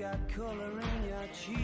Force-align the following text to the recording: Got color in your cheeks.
Got 0.00 0.30
color 0.30 0.80
in 0.80 1.08
your 1.10 1.28
cheeks. 1.30 1.59